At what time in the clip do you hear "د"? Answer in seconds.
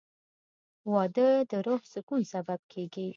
1.51-1.51, 1.85-1.89